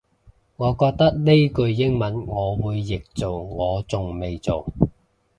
[0.55, 4.65] 我覺得呢句英文我會譯做我仲未做